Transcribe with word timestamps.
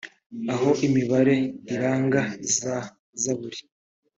aho 0.53 0.69
imibare 0.87 1.37
iranga 1.73 2.21
za 2.57 2.75
zaburi 3.21 3.61